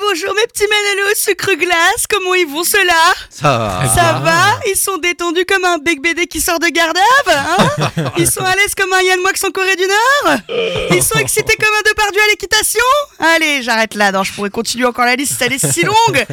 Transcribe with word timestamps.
bonjour 0.00 0.34
mes 0.34 0.46
petits 0.46 0.66
mélanos 0.66 1.12
au 1.12 1.14
sucre 1.14 1.54
glace, 1.54 2.06
comment 2.08 2.34
ils 2.34 2.46
vont 2.46 2.64
ceux-là 2.64 3.14
Ça 3.28 3.58
va. 3.58 3.88
Ça 3.94 4.12
va 4.24 4.60
Ils 4.66 4.76
sont 4.76 4.98
détendus 4.98 5.44
comme 5.44 5.64
un 5.64 5.78
bec 5.78 6.00
BD 6.00 6.26
qui 6.26 6.40
sort 6.40 6.58
de 6.58 6.68
Gardave 6.68 7.02
hein 7.28 8.12
Ils 8.16 8.30
sont 8.30 8.44
à 8.44 8.54
l'aise 8.54 8.74
comme 8.74 8.92
un 8.92 9.02
Yann 9.02 9.20
Moix 9.20 9.32
en 9.44 9.50
Corée 9.50 9.76
du 9.76 9.84
Nord 9.84 10.38
Ils 10.90 11.02
sont 11.02 11.18
excités 11.18 11.56
comme 11.56 11.74
un 11.74 11.88
Depardieu 11.88 12.20
à 12.20 12.26
l'équitation 12.28 12.84
Allez, 13.18 13.62
j'arrête 13.62 13.94
là, 13.94 14.12
non, 14.12 14.22
je 14.22 14.32
pourrais 14.32 14.50
continuer 14.50 14.86
encore 14.86 15.04
la 15.04 15.16
liste, 15.16 15.40
elle 15.42 15.52
est 15.52 15.64
si 15.64 15.82
longue 15.82 16.26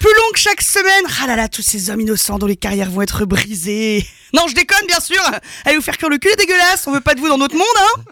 Plus 0.00 0.08
longue 0.14 0.36
chaque 0.36 0.62
semaine 0.62 1.04
Ah 1.22 1.26
là 1.28 1.36
là, 1.36 1.48
tous 1.48 1.62
ces 1.62 1.90
hommes 1.90 2.00
innocents 2.00 2.38
dont 2.38 2.46
les 2.46 2.56
carrières 2.56 2.90
vont 2.90 3.02
être 3.02 3.24
brisées 3.26 4.04
Non, 4.34 4.48
je 4.48 4.54
déconne 4.54 4.86
bien 4.86 4.98
sûr 5.00 5.22
Allez 5.64 5.76
vous 5.76 5.82
faire 5.82 5.96
cuire 5.98 6.08
le 6.10 6.18
cul, 6.18 6.28
les 6.30 6.36
dégueulasses, 6.36 6.86
on 6.86 6.92
veut 6.92 7.00
pas 7.00 7.14
de 7.14 7.20
vous 7.20 7.28
dans 7.28 7.38
notre 7.38 7.54
monde, 7.56 7.66
hein 7.78 8.02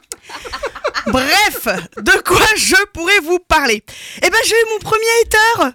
Bref, 1.06 1.66
de 1.96 2.23
quoi 2.23 2.45
je 2.56 2.77
pourrais 2.93 3.19
vous 3.20 3.38
parler? 3.38 3.82
Eh 4.23 4.29
ben 4.30 4.38
j'ai 4.45 4.55
eu 4.55 4.64
mon 4.73 4.79
premier 4.79 5.06
hater 5.24 5.73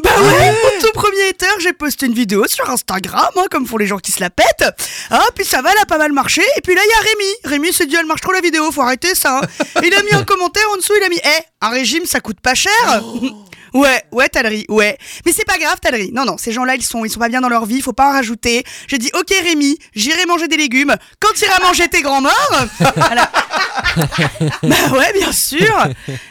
bah 0.00 0.10
ouais, 0.16 0.52
mon 0.52 0.80
tout 0.80 0.92
premier 0.92 1.28
hater, 1.30 1.48
j'ai 1.58 1.72
posté 1.72 2.06
une 2.06 2.14
vidéo 2.14 2.46
sur 2.46 2.70
Instagram, 2.70 3.30
hein, 3.36 3.46
comme 3.50 3.66
font 3.66 3.78
les 3.78 3.86
gens 3.88 3.98
qui 3.98 4.12
se 4.12 4.20
la 4.20 4.30
pètent. 4.30 4.64
Ah, 5.10 5.24
puis 5.34 5.44
ça 5.44 5.60
va, 5.60 5.72
elle 5.72 5.78
a 5.78 5.86
pas 5.86 5.98
mal 5.98 6.12
marché. 6.12 6.40
Et 6.56 6.60
puis 6.60 6.72
là, 6.76 6.80
il 6.84 6.88
y 6.88 6.92
a 6.92 7.00
Rémi. 7.00 7.34
Rémi 7.42 7.72
s'est 7.72 7.86
dit, 7.86 7.96
elle 7.96 8.06
marche 8.06 8.20
trop 8.20 8.30
la 8.30 8.40
vidéo, 8.40 8.70
faut 8.70 8.82
arrêter 8.82 9.16
ça. 9.16 9.40
hein. 9.42 9.80
Il 9.82 9.92
a 9.92 10.02
mis 10.04 10.12
un 10.14 10.22
commentaire 10.22 10.62
en 10.72 10.76
dessous, 10.76 10.92
il 10.96 11.02
a 11.02 11.08
mis, 11.08 11.18
eh, 11.18 11.42
un 11.62 11.70
régime, 11.70 12.06
ça 12.06 12.20
coûte 12.20 12.38
pas 12.40 12.54
cher. 12.54 13.02
Ouais, 13.74 14.02
ouais, 14.12 14.28
Talerie, 14.28 14.64
ouais. 14.68 14.98
Mais 15.26 15.32
c'est 15.32 15.44
pas 15.44 15.58
grave, 15.58 15.78
Talerie. 15.80 16.10
Non, 16.12 16.24
non, 16.24 16.36
ces 16.38 16.52
gens-là, 16.52 16.74
ils 16.74 16.82
sont, 16.82 17.04
ils 17.04 17.10
sont 17.10 17.20
pas 17.20 17.28
bien 17.28 17.40
dans 17.40 17.48
leur 17.48 17.66
vie, 17.66 17.80
faut 17.80 17.92
pas 17.92 18.08
en 18.08 18.12
rajouter. 18.12 18.64
J'ai 18.86 18.98
dit, 18.98 19.10
ok, 19.18 19.30
Rémi, 19.42 19.78
j'irai 19.94 20.24
manger 20.26 20.48
des 20.48 20.56
légumes. 20.56 20.94
Quand 21.20 21.32
tu 21.34 21.44
iras 21.44 21.60
manger 21.62 21.88
tes 21.88 22.02
grands 22.02 22.20
morts. 22.20 22.34
Voilà. 22.96 23.30
bah 24.62 24.76
ouais, 24.92 25.12
bien 25.12 25.32
sûr. 25.32 25.74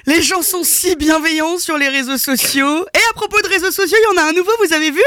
Les 0.05 0.21
gens 0.21 0.41
sont 0.41 0.63
si 0.63 0.95
bienveillants 0.95 1.57
sur 1.57 1.77
les 1.77 1.87
réseaux 1.87 2.17
sociaux. 2.17 2.85
Et 2.93 2.99
à 3.09 3.13
propos 3.13 3.41
de 3.41 3.47
réseaux 3.47 3.71
sociaux, 3.71 3.97
il 3.99 4.15
y 4.15 4.19
en 4.19 4.23
a 4.23 4.29
un 4.29 4.33
nouveau, 4.33 4.51
vous 4.65 4.73
avez 4.73 4.91
vu? 4.91 5.01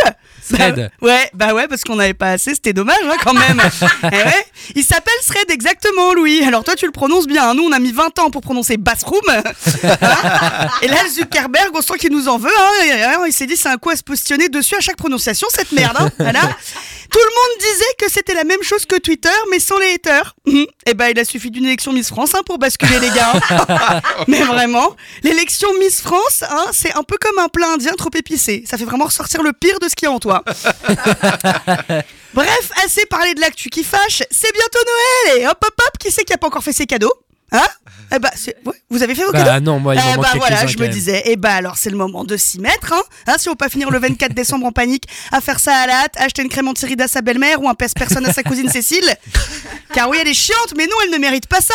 Thread. 0.53 0.91
Bah, 1.01 1.07
ouais, 1.07 1.31
bah 1.35 1.55
ouais, 1.55 1.69
parce 1.69 1.83
qu'on 1.83 1.97
n'avait 1.97 2.15
pas 2.15 2.31
assez, 2.33 2.55
c'était 2.55 2.73
dommage 2.73 2.97
hein, 3.05 3.17
quand 3.23 3.35
même. 3.35 3.61
Eh 4.05 4.17
ouais. 4.17 4.47
Il 4.75 4.85
s'appelle 4.85 5.15
Thread 5.27 5.51
exactement, 5.51 6.13
Louis. 6.15 6.43
Alors 6.45 6.65
toi, 6.65 6.75
tu 6.77 6.87
le 6.87 6.93
prononces 6.93 7.27
bien. 7.27 7.51
hein. 7.51 7.55
Nous, 7.55 7.63
on 7.63 7.73
a 7.73 7.79
mis 7.79 7.93
20 7.93 8.19
ans 8.19 8.31
pour 8.31 8.41
prononcer 8.43 8.77
Bathroom. 8.77 9.21
Hein 9.31 9.43
et 10.83 10.89
là, 10.89 10.97
Zuckerberg, 11.09 11.71
on 11.75 11.83
sent 11.83 11.95
qu'il 11.99 12.13
nous 12.13 12.29
en 12.29 12.39
veut. 12.39 12.51
Hein. 12.59 13.25
Il 13.27 13.33
s'est 13.33 13.47
dit, 13.47 13.57
c'est 13.57 13.69
un 13.69 13.77
coup 13.79 13.91
à 13.91 13.97
se 13.97 14.03
positionner 14.03 14.49
dessus 14.49 14.77
à 14.77 14.81
chaque 14.81 14.97
prononciation, 14.97 15.47
cette 15.51 15.73
merde. 15.73 15.97
Hein. 15.99 16.11
Voilà. 16.19 16.41
Tout 16.41 17.19
le 17.19 17.25
monde 17.25 17.59
disait 17.61 17.95
que 17.99 18.11
c'était 18.11 18.35
la 18.35 18.45
même 18.45 18.63
chose 18.63 18.87
que 18.87 18.97
Twitter, 18.97 19.29
mais 19.51 19.59
sans 19.59 19.79
les 19.79 19.95
haters. 19.95 20.35
Et 20.87 20.95
ben, 20.95 21.09
il 21.09 21.19
a 21.19 21.25
suffi 21.25 21.51
d'une 21.51 21.65
élection 21.67 21.93
Miss 21.93 22.09
France 22.09 22.35
hein, 22.35 22.43
pour 22.47 22.59
basculer 22.59 22.99
les 23.01 23.11
gars. 23.11 23.33
hein. 23.51 24.01
mais 24.29 24.43
vraiment, 24.43 24.95
l'élection 25.23 25.69
Miss 25.81 26.01
France, 26.01 26.45
hein, 26.49 26.67
c'est 26.73 26.93
un 26.97 27.03
peu 27.03 27.17
comme 27.21 27.39
un 27.43 27.49
plat 27.49 27.73
indien 27.73 27.93
trop 27.95 28.11
épicé. 28.15 28.65
Ça 28.69 28.77
fait 28.79 28.85
vraiment 28.85 29.07
ressortir 29.07 29.43
le 29.43 29.53
pire 29.53 29.79
de 29.81 29.89
ce 29.89 29.95
qu'il 29.97 30.07
y 30.07 30.11
a 30.11 30.13
en 30.13 30.21
toi. 30.21 30.40
Bref, 32.35 32.71
assez 32.85 33.07
parlé 33.07 33.35
de 33.35 33.41
l'actu 33.41 33.69
qui 33.71 33.85
fâche. 33.85 34.23
C'est 34.31 34.53
bientôt 34.53 34.79
Noël 34.87 35.43
et 35.43 35.47
hop 35.49 35.59
hop 35.65 35.75
hop, 35.87 35.99
qui 35.99 36.11
c'est 36.11 36.25
qui 36.25 36.33
a 36.33 36.39
pas 36.39 36.47
encore 36.47 36.63
fait 36.63 36.73
ses 36.73 36.87
cadeaux 36.87 37.13
Hein? 37.53 37.67
Eh 38.13 38.19
bah, 38.19 38.31
ouais, 38.65 38.75
vous 38.91 39.03
avez 39.03 39.15
fait 39.15 39.25
vos 39.25 39.33
cadeaux? 39.33 39.45
Bah 39.45 39.61
non, 39.61 39.81
moi, 39.81 39.95
il 39.95 40.01
Eh 40.01 40.17
bah 40.17 40.29
voilà, 40.37 40.67
je 40.67 40.77
me 40.79 40.83
même. 40.83 40.91
disais. 40.91 41.23
Et 41.27 41.37
bah 41.37 41.55
alors, 41.55 41.77
c'est 41.77 41.91
le 41.91 41.97
moment 41.97 42.25
de 42.25 42.37
s'y 42.37 42.61
mettre, 42.61 42.93
hein. 42.93 43.03
Hein, 43.27 43.37
si 43.39 43.49
on 43.49 43.53
veut 43.53 43.57
pas 43.57 43.69
finir 43.69 43.91
le 43.91 43.99
24 43.99 44.33
décembre 44.35 44.67
en 44.67 44.73
panique 44.73 45.05
à 45.33 45.41
faire 45.41 45.59
ça 45.59 45.75
à 45.75 45.87
la 45.87 45.95
hâte, 46.05 46.15
acheter 46.17 46.43
une 46.43 46.49
crème 46.49 46.69
anti-rides 46.69 47.01
à 47.01 47.09
sa 47.09 47.23
belle-mère 47.23 47.61
ou 47.61 47.69
un 47.69 47.75
pèse-personne 47.75 48.25
à 48.27 48.33
sa 48.33 48.43
cousine 48.45 48.69
Cécile. 48.69 49.15
Car 49.95 50.09
oui, 50.09 50.19
elle 50.21 50.29
est 50.29 50.35
chiante, 50.35 50.75
mais 50.77 50.87
non, 50.87 50.95
elle 51.05 51.11
ne 51.11 51.19
mérite 51.19 51.47
pas 51.49 51.61
ça. 51.61 51.75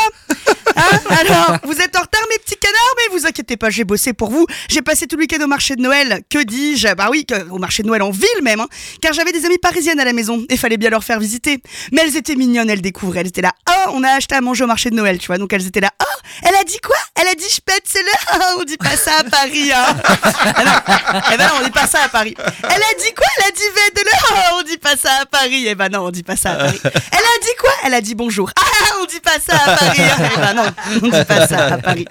Hein? 0.78 1.00
Alors, 1.10 1.58
vous 1.64 1.74
êtes 1.82 1.96
en 1.98 2.02
retard, 2.02 2.24
mes 2.30 2.38
petits 2.40 2.58
canards, 2.58 2.96
mais 2.98 3.05
vous 3.16 3.26
inquiétez 3.26 3.58
pas, 3.58 3.70
j'ai 3.70 3.84
bossé 3.84 4.14
pour 4.14 4.30
vous. 4.30 4.46
J'ai 4.70 4.82
passé 4.82 5.08
tout 5.08 5.16
le 5.16 5.22
week-end 5.22 5.44
au 5.44 5.48
marché 5.48 5.76
de 5.76 5.82
Noël. 5.82 6.22
Que 6.30 6.44
dis-je? 6.44 6.94
Bah 6.96 7.08
oui, 7.10 7.26
au 7.50 7.58
marché 7.58 7.84
de 7.84 7.88
Noël 7.88 8.02
en 8.02 8.12
ville 8.12 8.26
même, 8.44 8.60
hein. 8.60 8.68
car 9.02 9.14
j'avais 9.14 9.32
des 9.32 9.46
amies 9.46 9.58
parisiennes 9.58 10.00
à 10.00 10.06
la 10.06 10.14
maison 10.14 10.44
et 10.50 10.58
fallait 10.58 10.78
bien 10.78 10.90
leur 10.90 11.04
faire 11.04 11.20
visiter. 11.20 11.62
Mais 11.92 12.02
elles 12.04 12.18
étaient 12.18 12.36
mignonnes, 12.36 12.70
elles 12.70 12.82
découvraient. 12.82 13.22
Elles 13.22 13.28
étaient 13.28 13.42
là. 13.42 13.54
Oh, 13.70 13.92
on 13.94 14.04
a 14.04 14.10
acheté 14.10 14.36
à 14.36 14.42
manger 14.42 14.64
au 14.64 14.68
marché 14.68 14.90
de 14.90 14.96
Noël, 14.96 15.18
tu 15.18 15.28
vois. 15.28 15.38
Donc 15.38 15.54
elles 15.54 15.66
étaient 15.66 15.80
là. 15.80 15.92
Oh, 16.02 16.28
elle 16.44 16.56
a 16.56 16.64
dit 16.64 16.80
quoi? 16.80 16.96
Elle 17.16 17.28
a 17.28 17.36
dit 17.36 17.46
je 17.50 17.62
pète, 17.62 17.84
c'est 17.86 18.04
là. 18.04 18.40
on 18.60 18.64
dit 18.64 18.78
pas 18.78 18.98
ça 18.98 19.12
à 19.20 19.24
Paris, 19.24 19.72
hein. 19.74 19.96
Ah 20.04 20.64
non. 21.14 21.22
Eh 21.34 21.38
ben 21.38 21.48
non, 21.48 21.54
on 21.62 21.64
dit 21.64 21.72
pas 21.72 21.88
ça 21.88 22.04
à 22.04 22.10
Paris. 22.10 22.36
Elle 22.38 22.82
a 22.82 22.94
dit 23.00 23.14
quoi? 23.16 23.28
Elle 23.38 23.46
a 23.48 23.52
dit 23.52 23.64
vête 23.74 23.96
de 23.96 24.10
là. 24.10 24.56
on 24.60 24.64
dit 24.64 24.78
pas 24.78 24.96
ça 24.98 25.22
à 25.22 25.26
Paris. 25.26 25.66
Eh 25.68 25.76
ben 25.76 25.90
non, 25.90 26.06
on 26.08 26.12
dit 26.12 26.24
pas 26.24 26.36
ça 26.36 26.52
à 26.52 26.56
Paris. 26.56 26.80
Elle 26.84 26.92
a 26.92 27.40
dit 27.42 27.56
quoi? 27.60 27.72
Elle 27.86 27.94
a 27.94 28.02
dit 28.02 28.16
bonjour. 28.16 28.52
Ah, 28.58 28.96
on 29.02 29.06
dit 29.06 29.20
pas 29.20 29.40
ça 29.40 29.56
à 29.56 29.76
Paris. 29.78 30.02
Eh 30.02 30.40
ben 30.40 30.54
non, 30.54 30.66
on 31.04 31.08
dit 31.08 31.26
pas 31.26 31.48
ça 31.48 31.66
à 31.74 31.78
Paris. 31.78 32.06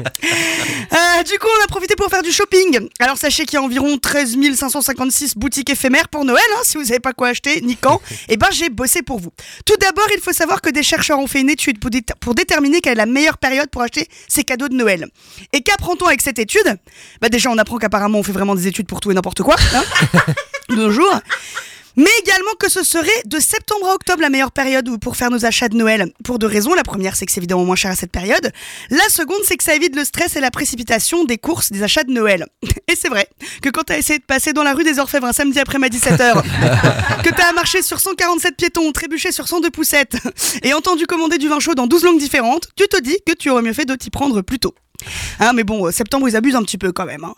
Euh, 0.95 1.23
du 1.25 1.39
coup, 1.39 1.49
on 1.61 1.65
a 1.65 1.67
profité 1.67 1.97
pour 1.97 2.09
faire 2.09 2.23
du 2.23 2.31
shopping. 2.31 2.89
Alors 3.01 3.17
sachez 3.19 3.45
qu'il 3.47 3.55
y 3.55 3.57
a 3.57 3.63
environ 3.63 3.99
13 3.99 4.37
556 4.55 5.35
boutiques 5.37 5.71
éphémères 5.71 6.09
pour 6.09 6.25
Noël. 6.25 6.43
hein, 6.57 6.61
si 6.63 6.77
vous 6.77 6.85
savez 6.85 7.01
pas 7.01 7.13
quoi 7.13 7.29
acheter 7.29 7.61
ni 7.63 7.77
quand, 7.77 8.01
eh 8.29 8.37
ben 8.37 8.47
j'ai 8.53 8.69
bossé 8.69 9.03
pour 9.03 9.19
vous. 9.19 9.31
Tout 9.67 9.77
d'abord, 9.81 10.07
il 10.15 10.21
faut 10.21 10.33
savoir 10.33 10.61
que 10.61 10.71
des 10.71 10.83
chercheurs 10.83 11.19
ont 11.19 11.27
fait 11.27 11.41
une 11.41 11.51
étude 11.51 11.81
pour, 11.81 11.91
dé- 11.91 12.05
pour 12.21 12.35
déterminer 12.35 12.81
quelle 12.81 12.93
est 12.93 12.97
la 12.97 13.07
meilleure 13.07 13.39
période 13.39 13.69
pour 13.71 13.83
acheter 13.83 14.09
ses 14.29 14.45
cadeaux 14.45 14.69
de 14.69 14.75
Noël. 14.75 15.09
Et 15.53 15.63
qu'apprend-on 15.63 16.07
avec 16.07 16.21
cette 16.23 16.39
étude? 16.39 16.79
Bah 17.21 17.29
déjà, 17.29 17.51
on 17.51 17.59
apprend 17.59 17.79
qu'apparemment 17.79 18.19
on 18.19 18.23
fait 18.23 18.33
vraiment 18.33 18.55
des 18.55 18.69
études 18.69 18.87
pour 18.87 19.01
tout 19.01 19.11
et 19.11 19.15
n'importe 19.15 19.43
quoi. 19.43 19.57
Hein 19.75 19.83
de 20.69 20.77
nos 20.77 20.91
jours. 20.91 21.19
Mais 21.97 22.11
également 22.23 22.51
que 22.59 22.71
ce 22.71 22.83
serait 22.83 23.09
de 23.25 23.39
septembre 23.39 23.89
à 23.89 23.95
octobre 23.95 24.21
la 24.21 24.31
meilleure 24.31 24.53
période 24.53 24.99
pour 24.99 25.17
faire 25.17 25.31
nos 25.31 25.45
achats 25.45 25.69
de 25.69 25.77
Noël. 25.77 26.13
Pour 26.25 26.39
deux 26.39 26.47
raisons. 26.47 26.75
La 26.75 26.83
première, 26.83 27.17
c'est 27.17 27.27
que 27.27 27.33
c'est 27.33 27.41
évidemment 27.41 27.65
moins 27.65 27.77
cher 27.77 27.91
à 27.91 27.95
cette 27.95 28.11
période. 28.11 28.53
La 28.91 29.09
seconde, 29.09 29.39
c'est 29.45 29.57
que 29.57 29.65
ça 29.65 29.75
évite 29.75 29.95
le 29.95 30.05
stress 30.05 30.37
et 30.37 30.41
la 30.41 30.51
précipitation 30.51 31.25
des 31.25 31.39
courses, 31.39 31.71
des 31.71 31.83
achats 31.83 32.05
de 32.05 32.13
Noël. 32.13 32.47
Et 32.89 32.97
c'est 32.97 33.09
vrai 33.09 33.29
que 33.63 33.69
quand 33.71 33.85
t'as 33.85 33.99
essayé 33.99 34.19
de 34.19 34.25
passer 34.25 34.53
dans 34.53 34.63
la 34.63 34.75
rue 34.75 34.85
des 34.85 34.99
Orfèvres 34.99 35.27
un 35.27 35.33
samedi 35.33 35.59
après-midi 35.59 35.99
17h, 35.99 36.43
que 37.23 37.31
t'as 37.31 37.53
marché 37.53 37.83
sur 37.83 38.01
147 38.01 38.57
piétons, 38.57 38.93
trébuché 38.93 39.33
sur 39.33 39.49
102 39.49 39.71
poussettes 39.71 40.17
et 40.63 40.75
entendu 40.75 41.07
commander 41.07 41.39
du 41.39 41.49
vin 41.49 41.61
chaud 41.61 41.75
dans 41.75 41.87
12 41.87 42.05
langues 42.05 42.19
différentes, 42.19 42.69
tu 42.77 42.87
te 42.89 43.01
dis 43.01 43.17
que 43.27 43.33
tu 43.33 43.51
aurais 43.51 43.63
mieux 43.63 43.73
fait 43.73 43.85
de 43.85 43.95
t'y 43.95 44.11
prendre 44.11 44.43
plus 44.43 44.59
tôt. 44.59 44.75
Hein, 45.41 45.53
mais 45.55 45.65
bon, 45.65 45.87
euh, 45.87 45.91
septembre, 45.91 46.29
ils 46.29 46.37
abusent 46.37 46.55
un 46.55 46.63
petit 46.63 46.79
peu 46.79 46.93
quand 46.93 47.05
même. 47.05 47.25
hein. 47.25 47.35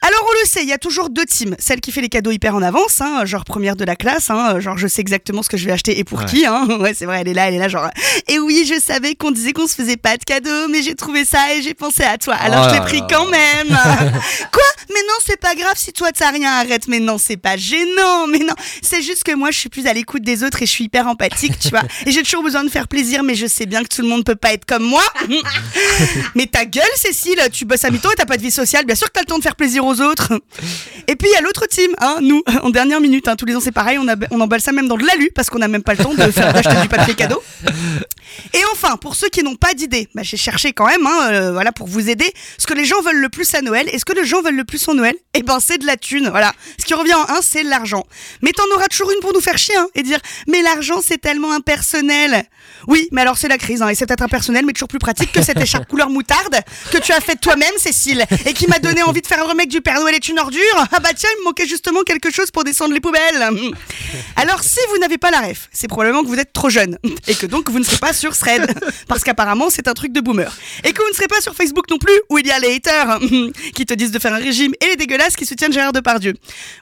Alors, 0.00 0.24
on 0.24 0.40
le 0.42 0.48
sait, 0.48 0.62
il 0.62 0.68
y 0.68 0.72
a 0.72 0.78
toujours 0.78 1.10
deux 1.10 1.26
teams. 1.26 1.56
Celle 1.58 1.80
qui 1.80 1.90
fait 1.92 2.00
les 2.00 2.08
cadeaux 2.08 2.30
hyper 2.30 2.54
en 2.54 2.62
avance, 2.62 3.00
hein, 3.00 3.24
genre 3.24 3.44
première 3.44 3.76
de 3.76 3.84
la 3.84 3.96
classe, 3.96 4.30
hein, 4.30 4.60
genre 4.60 4.78
je 4.78 4.86
sais 4.86 5.00
exactement 5.00 5.42
ce 5.42 5.48
que 5.48 5.56
je 5.56 5.66
vais 5.66 5.72
acheter 5.72 5.98
et 5.98 6.04
pour 6.04 6.20
Ouais. 6.20 6.24
qui. 6.26 6.44
Ouais, 6.80 6.94
c'est 6.94 7.04
vrai, 7.06 7.20
elle 7.22 7.28
est 7.28 7.34
là, 7.34 7.48
elle 7.48 7.54
est 7.54 7.58
là, 7.58 7.68
genre. 7.68 7.88
Et 8.28 8.38
oui, 8.38 8.64
je 8.66 8.80
savais 8.80 9.14
qu'on 9.16 9.30
disait 9.32 9.52
qu'on 9.52 9.66
se 9.66 9.74
faisait 9.74 9.96
pas 9.96 10.16
de 10.16 10.24
cadeaux, 10.24 10.68
mais 10.70 10.82
j'ai 10.82 10.94
trouvé 10.94 11.24
ça 11.24 11.52
et 11.54 11.62
j'ai 11.62 11.74
pensé 11.74 12.02
à 12.04 12.16
toi. 12.16 12.34
Alors, 12.36 12.64
Oh 12.66 12.68
je 12.70 12.74
l'ai 12.74 12.80
pris 12.86 13.02
quand 13.10 13.26
même. 13.26 13.68
Quoi? 14.52 14.62
Mais 14.88 15.00
non, 15.06 15.14
c'est 15.24 15.38
pas 15.40 15.54
grave 15.54 15.74
si 15.76 15.92
toi 15.92 16.10
t'as 16.12 16.30
rien, 16.30 16.50
arrête. 16.52 16.86
Mais 16.88 17.00
non, 17.00 17.18
c'est 17.18 17.36
pas 17.36 17.56
gênant. 17.56 18.26
Mais 18.28 18.38
non, 18.38 18.54
c'est 18.82 19.02
juste 19.02 19.24
que 19.24 19.34
moi, 19.34 19.50
je 19.50 19.58
suis 19.58 19.68
plus 19.68 19.86
à 19.86 19.92
l'écoute 19.92 20.22
des 20.22 20.42
autres 20.44 20.62
et 20.62 20.66
je 20.66 20.70
suis 20.70 20.84
hyper 20.84 21.06
empathique, 21.08 21.58
tu 21.58 21.68
vois. 21.70 21.82
Et 22.06 22.12
j'ai 22.12 22.22
toujours 22.22 22.42
besoin 22.42 22.64
de 22.64 22.70
faire 22.70 22.88
plaisir, 22.88 23.22
mais 23.22 23.34
je 23.34 23.46
sais 23.46 23.66
bien 23.66 23.82
que 23.82 23.88
tout 23.88 24.02
le 24.02 24.08
monde 24.08 24.24
peut 24.24 24.36
pas 24.36 24.52
être 24.52 24.64
comme 24.64 24.84
moi. 24.84 25.02
Mais 26.34 26.46
ta 26.46 26.64
gueule, 26.64 26.84
Cécile, 27.00 27.40
tu 27.50 27.64
bosses 27.64 27.84
à 27.86 27.90
mi-temps 27.90 28.10
et 28.10 28.14
t'as 28.14 28.26
pas 28.26 28.36
de 28.36 28.42
vie 28.42 28.50
sociale. 28.50 28.84
Bien 28.84 28.94
sûr 28.94 29.06
que 29.06 29.12
t'as 29.14 29.20
le 29.20 29.26
temps 29.26 29.38
de 29.38 29.42
faire 29.42 29.56
plaisir 29.56 29.86
aux 29.86 30.02
autres. 30.02 30.38
Et 31.10 31.16
puis 31.16 31.28
il 31.28 31.32
y 31.32 31.36
a 31.36 31.40
l'autre 31.40 31.66
team, 31.66 31.90
hein, 32.00 32.18
nous, 32.22 32.40
en 32.62 32.70
dernière 32.70 33.00
minute. 33.00 33.26
hein, 33.26 33.34
tous 33.34 33.44
les 33.46 33.56
ans 33.56 33.60
c'est 33.60 33.72
pareil, 33.72 33.98
on, 33.98 34.06
a- 34.08 34.14
on 34.30 34.40
emballe 34.40 34.60
ça 34.60 34.70
même 34.70 34.86
dans 34.86 34.96
de 34.96 35.04
l'alu 35.04 35.30
parce 35.34 35.50
qu'on 35.50 35.58
n'a 35.58 35.66
même 35.66 35.82
pas 35.82 35.94
le 35.94 36.04
temps 36.04 36.14
de 36.14 36.30
faire 36.30 36.52
d'acheter 36.52 36.80
du 36.80 36.88
papier 36.88 37.14
cadeau. 37.14 37.42
Et 38.54 38.60
enfin, 38.72 38.96
pour 38.96 39.16
ceux 39.16 39.28
qui 39.28 39.42
n'ont 39.42 39.56
pas 39.56 39.74
d'idée, 39.74 40.08
bah, 40.14 40.22
j'ai 40.22 40.36
cherché 40.36 40.72
quand 40.72 40.86
même, 40.86 41.04
hein, 41.04 41.28
euh, 41.32 41.52
voilà, 41.52 41.72
pour 41.72 41.88
vous 41.88 42.08
aider, 42.08 42.32
ce 42.58 42.66
que 42.66 42.74
les 42.74 42.84
gens 42.84 43.00
veulent 43.02 43.20
le 43.20 43.28
plus 43.28 43.52
à 43.54 43.60
Noël. 43.60 43.88
Et 43.92 43.98
ce 43.98 44.04
que 44.04 44.12
les 44.12 44.24
gens 44.24 44.40
veulent 44.40 44.54
le 44.56 44.64
plus 44.64 44.86
en 44.88 44.94
Noël, 44.94 45.14
eh 45.34 45.42
ben 45.42 45.58
c'est 45.60 45.78
de 45.78 45.86
la 45.86 45.96
thune. 45.96 46.28
Voilà, 46.30 46.52
ce 46.78 46.84
qui 46.84 46.94
revient 46.94 47.14
en 47.14 47.28
un, 47.28 47.40
c'est 47.42 47.64
l'argent. 47.64 48.04
Mais 48.42 48.52
t'en 48.52 48.64
auras 48.74 48.86
toujours 48.86 49.10
une 49.10 49.18
pour 49.20 49.32
nous 49.34 49.40
faire 49.40 49.58
chier 49.58 49.76
hein, 49.76 49.88
et 49.96 50.02
dire, 50.04 50.18
mais 50.46 50.62
l'argent 50.62 51.00
c'est 51.04 51.18
tellement 51.18 51.52
impersonnel. 51.52 52.44
Oui, 52.86 53.08
mais 53.10 53.20
alors 53.22 53.36
c'est 53.36 53.48
la 53.48 53.58
crise, 53.58 53.82
hein, 53.82 53.88
et 53.88 53.94
c'est 53.96 54.06
peut-être 54.06 54.22
impersonnel, 54.22 54.64
mais 54.64 54.72
toujours 54.72 54.88
plus 54.88 54.98
pratique 55.00 55.32
que 55.32 55.42
cette 55.42 55.60
écharpe 55.60 55.88
couleur 55.88 56.08
moutarde 56.08 56.56
que 56.92 56.98
tu 56.98 57.12
as 57.12 57.20
faite 57.20 57.40
toi-même, 57.40 57.72
Cécile, 57.78 58.24
et 58.46 58.52
qui 58.52 58.68
m'a 58.68 58.78
donné 58.78 59.02
envie 59.02 59.20
de 59.22 59.26
faire 59.26 59.42
un 59.44 59.48
remake 59.48 59.68
du 59.68 59.80
Père 59.80 59.98
Noël 60.00 60.14
est 60.14 60.28
une 60.28 60.38
ordure. 60.38 60.60
Ah 60.92 60.99
bah 61.00 61.10
tiens, 61.14 61.28
il 61.36 61.40
me 61.40 61.44
manquait 61.44 61.66
justement 61.66 62.02
quelque 62.02 62.30
chose 62.30 62.50
pour 62.50 62.64
descendre 62.64 62.92
les 62.94 63.00
poubelles. 63.00 63.20
Alors 64.36 64.62
si 64.62 64.78
vous 64.90 64.98
n'avez 64.98 65.18
pas 65.18 65.30
la 65.30 65.40
ref, 65.40 65.68
c'est 65.72 65.88
probablement 65.88 66.22
que 66.22 66.28
vous 66.28 66.38
êtes 66.38 66.52
trop 66.52 66.70
jeune, 66.70 66.98
et 67.26 67.34
que 67.34 67.46
donc 67.46 67.70
vous 67.70 67.78
ne 67.78 67.84
serez 67.84 67.98
pas 67.98 68.12
sur 68.12 68.36
Thread, 68.36 68.72
parce 69.08 69.22
qu'apparemment 69.22 69.70
c'est 69.70 69.88
un 69.88 69.94
truc 69.94 70.12
de 70.12 70.20
boomer. 70.20 70.54
Et 70.84 70.92
que 70.92 71.02
vous 71.02 71.08
ne 71.08 71.14
serez 71.14 71.28
pas 71.28 71.40
sur 71.40 71.54
Facebook 71.54 71.86
non 71.90 71.98
plus, 71.98 72.18
où 72.28 72.38
il 72.38 72.46
y 72.46 72.50
a 72.50 72.58
les 72.58 72.74
haters 72.74 73.18
qui 73.74 73.86
te 73.86 73.94
disent 73.94 74.10
de 74.10 74.18
faire 74.18 74.34
un 74.34 74.38
régime, 74.38 74.72
et 74.80 74.86
les 74.86 74.96
dégueulasses 74.96 75.36
qui 75.36 75.46
soutiennent 75.46 75.72
Gérard 75.72 75.92
Depardieu. 75.92 76.34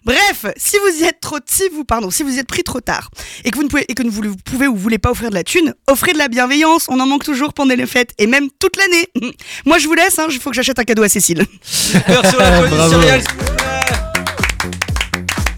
Bref, 0.05 0.47
si 0.57 0.77
vous 0.79 1.03
y 1.03 1.05
êtes 1.05 1.21
trop, 1.21 1.39
si 1.47 1.65
vous, 1.73 1.85
pardon, 1.85 2.11
si 2.11 2.23
vous 2.23 2.35
y 2.35 2.39
êtes 2.39 2.47
pris 2.47 2.63
trop 2.63 2.81
tard, 2.81 3.11
et 3.45 3.51
que 3.51 3.57
vous 3.57 3.65
ne 3.65 3.69
pouvez, 3.69 3.85
et 3.89 3.95
que 3.95 4.03
vous 4.03 4.23
ne 4.23 4.35
pouvez 4.35 4.67
ou 4.67 4.77
voulez 4.77 4.99
pas 4.99 5.11
offrir 5.11 5.31
de 5.31 5.35
la 5.35 5.45
thune, 5.45 5.75
offrez 5.87 6.13
de 6.13 6.19
la 6.19 6.29
bienveillance, 6.29 6.87
on 6.89 6.99
en 7.01 7.07
manque 7.07 7.25
toujours 7.25 7.53
pendant 7.55 7.75
les 7.75 7.87
fêtes, 7.87 8.11
et 8.19 8.27
même 8.27 8.49
toute 8.59 8.77
l'année. 8.77 9.09
Moi 9.65 9.79
je 9.79 9.87
vous 9.87 9.95
laisse, 9.95 10.19
hein, 10.19 10.27
il 10.31 10.39
faut 10.41 10.51
que 10.51 10.57
j'achète 10.57 10.79
un 10.79 10.85
cadeau 10.85 11.03
à 11.03 11.09
Cécile. 11.09 11.45
Merci, 12.09 12.37